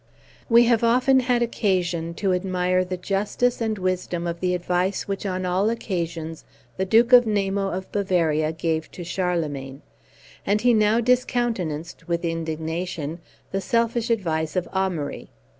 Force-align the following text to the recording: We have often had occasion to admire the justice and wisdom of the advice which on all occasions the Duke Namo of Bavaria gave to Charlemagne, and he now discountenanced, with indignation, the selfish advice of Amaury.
We 0.49 0.63
have 0.63 0.83
often 0.83 1.19
had 1.19 1.43
occasion 1.43 2.15
to 2.15 2.33
admire 2.33 2.83
the 2.83 2.97
justice 2.97 3.61
and 3.61 3.77
wisdom 3.77 4.25
of 4.25 4.39
the 4.39 4.55
advice 4.55 5.07
which 5.07 5.27
on 5.27 5.45
all 5.45 5.69
occasions 5.69 6.43
the 6.77 6.85
Duke 6.85 7.09
Namo 7.11 7.71
of 7.71 7.91
Bavaria 7.91 8.51
gave 8.51 8.89
to 8.93 9.03
Charlemagne, 9.03 9.83
and 10.43 10.61
he 10.61 10.73
now 10.73 11.01
discountenanced, 11.01 12.07
with 12.07 12.25
indignation, 12.25 13.19
the 13.51 13.61
selfish 13.61 14.09
advice 14.09 14.55
of 14.55 14.67
Amaury. 14.73 15.27